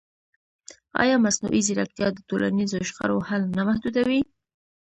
ایا 1.03 1.15
مصنوعي 1.25 1.61
ځیرکتیا 1.67 2.07
د 2.13 2.19
ټولنیزو 2.29 2.79
شخړو 2.89 3.17
حل 3.27 3.41
نه 3.57 3.63
محدودوي؟ 3.67 4.21